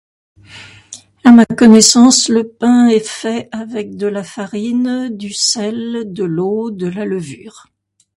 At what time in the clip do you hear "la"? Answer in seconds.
4.07-4.23, 6.87-7.05